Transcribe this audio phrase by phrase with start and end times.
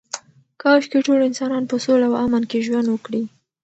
[0.61, 3.23] کاشکې ټول انسانان په سوله او امن کې ژوند وکړي.